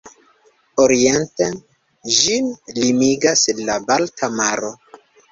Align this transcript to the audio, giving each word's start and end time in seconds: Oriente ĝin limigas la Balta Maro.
Oriente 0.83 1.49
ĝin 2.15 2.47
limigas 2.77 3.43
la 3.67 3.75
Balta 3.91 4.31
Maro. 4.39 4.73